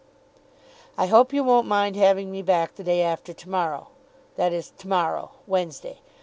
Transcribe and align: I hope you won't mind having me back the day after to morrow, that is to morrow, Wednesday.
I 0.97 1.05
hope 1.05 1.31
you 1.31 1.43
won't 1.43 1.67
mind 1.67 1.95
having 1.95 2.31
me 2.31 2.41
back 2.41 2.73
the 2.73 2.83
day 2.83 3.03
after 3.03 3.33
to 3.33 3.49
morrow, 3.51 3.89
that 4.35 4.51
is 4.51 4.71
to 4.79 4.87
morrow, 4.87 5.33
Wednesday. 5.45 5.99